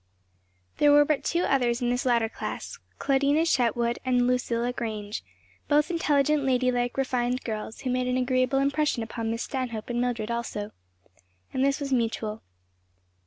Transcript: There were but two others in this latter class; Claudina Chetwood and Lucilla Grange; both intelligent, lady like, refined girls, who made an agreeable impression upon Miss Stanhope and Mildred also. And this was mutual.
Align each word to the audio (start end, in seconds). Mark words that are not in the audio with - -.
There 0.79 0.91
were 0.91 1.05
but 1.05 1.23
two 1.23 1.43
others 1.43 1.79
in 1.79 1.91
this 1.91 2.07
latter 2.07 2.27
class; 2.27 2.79
Claudina 2.97 3.45
Chetwood 3.45 3.99
and 4.03 4.25
Lucilla 4.25 4.73
Grange; 4.73 5.23
both 5.67 5.91
intelligent, 5.91 6.43
lady 6.43 6.71
like, 6.71 6.97
refined 6.97 7.43
girls, 7.43 7.81
who 7.81 7.91
made 7.91 8.07
an 8.07 8.17
agreeable 8.17 8.57
impression 8.57 9.03
upon 9.03 9.29
Miss 9.29 9.43
Stanhope 9.43 9.91
and 9.91 10.01
Mildred 10.01 10.31
also. 10.31 10.71
And 11.53 11.63
this 11.63 11.79
was 11.79 11.93
mutual. 11.93 12.41